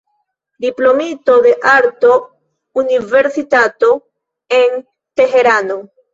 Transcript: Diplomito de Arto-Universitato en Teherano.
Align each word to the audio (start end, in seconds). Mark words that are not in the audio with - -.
Diplomito 0.63 1.35
de 1.43 1.51
Arto-Universitato 1.61 3.93
en 4.49 4.85
Teherano. 5.13 5.89